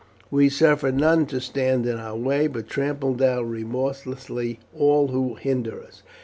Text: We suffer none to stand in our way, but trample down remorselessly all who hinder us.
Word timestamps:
We 0.31 0.49
suffer 0.49 0.91
none 0.91 1.27
to 1.27 1.39
stand 1.39 1.85
in 1.85 1.97
our 1.97 2.15
way, 2.17 2.47
but 2.47 2.67
trample 2.67 3.13
down 3.13 3.47
remorselessly 3.47 4.59
all 4.75 5.09
who 5.09 5.35
hinder 5.35 5.79
us. 5.83 6.01